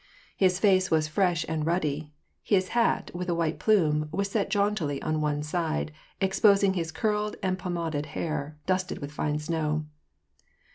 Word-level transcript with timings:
His 0.35 0.57
face 0.57 0.89
was 0.89 1.07
fresh 1.07 1.45
and 1.47 1.63
ruddy: 1.63 2.09
his 2.41 2.69
hat, 2.69 3.11
with 3.13 3.29
a 3.29 3.35
white 3.35 3.59
plume, 3.59 4.09
was 4.11 4.31
set 4.31 4.49
jauntily 4.49 4.99
on 5.03 5.21
one 5.21 5.43
side, 5.43 5.91
exposing 6.19 6.73
his 6.73 6.91
curled 6.91 7.35
and 7.43 7.59
pomaded 7.59 8.07
hair, 8.17 8.57
dusted 8.65 8.97
with 8.97 9.19
line 9.19 9.37
snow. 9.37 9.85